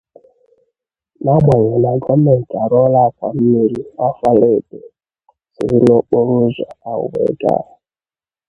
[1.23, 4.79] n'agbanyeghị na gọọmenti arụọla àkwàmmiri Ọfala Ébè
[5.53, 7.63] sírí n'okporoụzọ ahụ wee gaa